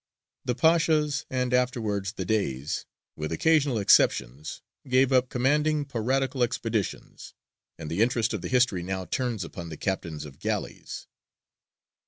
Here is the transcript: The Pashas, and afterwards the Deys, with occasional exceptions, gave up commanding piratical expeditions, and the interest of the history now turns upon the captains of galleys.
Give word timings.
The 0.45 0.55
Pashas, 0.55 1.27
and 1.29 1.53
afterwards 1.53 2.13
the 2.13 2.25
Deys, 2.25 2.87
with 3.15 3.31
occasional 3.31 3.77
exceptions, 3.77 4.63
gave 4.89 5.11
up 5.13 5.29
commanding 5.29 5.85
piratical 5.85 6.41
expeditions, 6.41 7.35
and 7.77 7.87
the 7.87 8.01
interest 8.01 8.33
of 8.33 8.41
the 8.41 8.49
history 8.49 8.81
now 8.81 9.05
turns 9.05 9.43
upon 9.43 9.69
the 9.69 9.77
captains 9.77 10.25
of 10.25 10.39
galleys. 10.39 11.05